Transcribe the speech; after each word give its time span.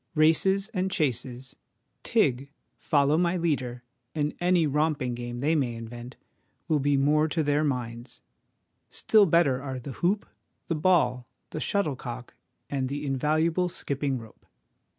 Races 0.15 0.67
and 0.69 0.89
chases, 0.89 1.55
'tig,' 2.01 2.49
'follow 2.79 3.19
my 3.19 3.37
leader,' 3.37 3.83
and 4.15 4.33
any 4.39 4.65
romping 4.65 5.13
game 5.13 5.41
they 5.41 5.53
may 5.53 5.75
invent, 5.75 6.15
will 6.67 6.79
be 6.79 6.97
more 6.97 7.27
to 7.27 7.43
their 7.43 7.63
minds: 7.63 8.21
still 8.89 9.27
better 9.27 9.61
are 9.61 9.77
the 9.77 9.91
hoop, 9.91 10.25
the 10.65 10.73
ball, 10.73 11.27
the 11.51 11.59
shuttlecock, 11.61 12.33
and 12.67 12.89
the 12.89 13.05
invaluable 13.05 13.69
skipping 13.69 14.17
rope. 14.17 14.47